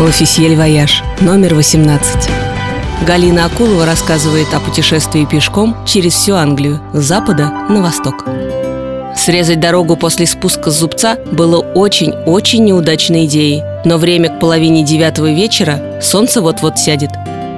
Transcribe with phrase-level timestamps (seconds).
[0.00, 2.28] L'Officiel Voyage, номер 18.
[3.06, 8.24] Галина Акулова рассказывает о путешествии пешком через всю Англию, с запада на восток.
[9.14, 13.62] Срезать дорогу после спуска с зубца было очень-очень неудачной идеей.
[13.84, 17.10] Но время к половине девятого вечера, солнце вот-вот сядет.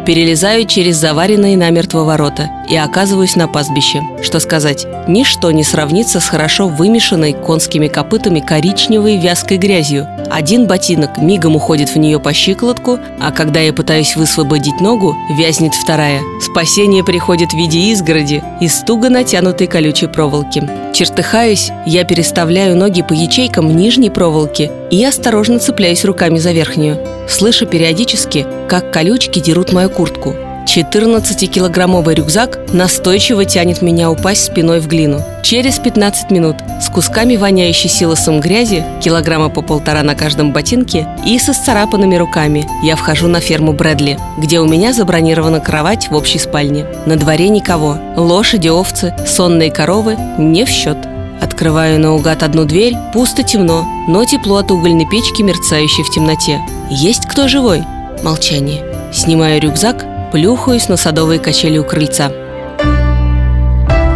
[0.06, 4.02] Перелезаю через заваренные намертво ворота и оказываюсь на пастбище.
[4.22, 10.06] Что сказать, ничто не сравнится с хорошо вымешанной конскими копытами коричневой вязкой грязью.
[10.30, 15.74] Один ботинок мигом уходит в нее по щиколотку, а когда я пытаюсь высвободить ногу, вязнет
[15.74, 16.20] вторая.
[16.40, 20.68] Спасение приходит в виде изгороди из туго натянутой колючей проволоки.
[20.94, 26.98] Чертыхаюсь, я переставляю ноги по ячейкам нижней проволоки и осторожно цепляюсь руками за верхнюю.
[27.28, 30.34] Слышу периодически, как колючки дерут мою куртку.
[30.66, 35.22] 14-килограммовый рюкзак настойчиво тянет меня упасть спиной в глину.
[35.42, 41.38] Через 15 минут с кусками воняющей силосом грязи, килограмма по полтора на каждом ботинке, и
[41.38, 46.38] со сцарапанными руками я вхожу на ферму Брэдли, где у меня забронирована кровать в общей
[46.38, 46.84] спальне.
[47.06, 47.96] На дворе никого.
[48.16, 50.98] Лошади, овцы, сонные коровы не в счет.
[51.40, 56.60] Открываю наугад одну дверь, пусто темно, но тепло от угольной печки, мерцающей в темноте.
[56.90, 57.84] Есть кто живой?
[58.22, 58.95] Молчание.
[59.16, 62.30] Снимаю рюкзак, плюхаюсь на садовые качели у крыльца.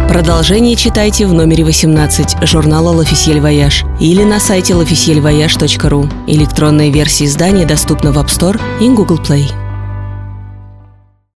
[0.07, 6.07] Продолжение читайте в номере 18 журнала «L'Officiel Voyage» или на сайте lofficielvoyage.ru.
[6.27, 9.60] Электронная версия издания доступна в App Store и Google Play.